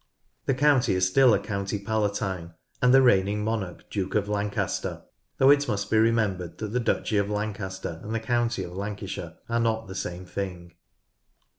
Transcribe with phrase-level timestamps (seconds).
[0.47, 5.03] The county is still a County Palatine and the reigning monarch Duke of Lancaster,
[5.37, 8.71] though it must be remem bered that the Duchy of Lancaster and the County of
[8.75, 10.73] Lancashire are not the same thing.